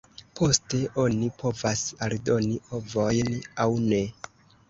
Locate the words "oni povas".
1.01-1.83